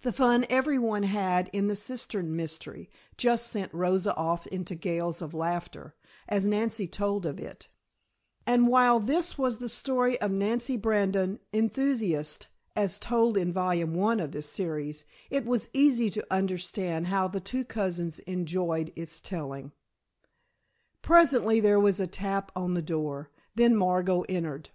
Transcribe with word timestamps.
The 0.00 0.14
fun 0.14 0.46
every 0.48 0.78
one 0.78 1.02
had 1.02 1.50
in 1.52 1.66
the 1.66 1.76
cistern 1.76 2.34
mystery 2.34 2.88
just 3.18 3.48
sent 3.48 3.70
Rosa 3.74 4.16
off 4.16 4.46
into 4.46 4.74
gales 4.74 5.20
of 5.20 5.34
laughter 5.34 5.94
as 6.26 6.46
Nancy 6.46 6.88
told 6.88 7.26
of 7.26 7.38
it, 7.38 7.68
and 8.46 8.66
while 8.66 8.98
this 8.98 9.36
was 9.36 9.58
the 9.58 9.68
story 9.68 10.18
of 10.22 10.30
Nancy 10.30 10.78
Brandon: 10.78 11.38
Enthusiast, 11.52 12.48
as 12.74 12.96
told 12.98 13.36
in 13.36 13.52
volume 13.52 13.92
one 13.92 14.20
of 14.20 14.32
this 14.32 14.48
series, 14.48 15.04
it 15.28 15.44
was 15.44 15.68
easy 15.74 16.08
to 16.08 16.26
understand 16.30 17.08
how 17.08 17.28
the 17.28 17.38
two 17.38 17.62
cousins 17.66 18.20
enjoyed 18.20 18.90
its 18.96 19.20
telling. 19.20 19.72
Presently 21.02 21.60
there 21.60 21.78
was 21.78 22.00
a 22.00 22.06
tap 22.06 22.50
at 22.56 22.74
the 22.74 22.80
door, 22.80 23.28
then 23.54 23.76
Margot 23.76 24.22
entered. 24.30 24.70